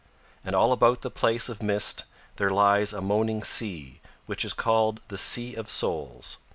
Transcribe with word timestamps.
And 0.43 0.55
all 0.55 0.73
about 0.73 1.01
the 1.03 1.11
place 1.11 1.47
of 1.47 1.61
mist 1.61 2.05
there 2.37 2.49
lies 2.49 2.91
a 2.91 3.01
moaning 3.01 3.43
sea 3.43 4.01
which 4.25 4.43
is 4.43 4.55
called 4.55 4.99
the 5.09 5.17
Sea 5.19 5.53
of 5.53 5.69
Souls. 5.69 6.39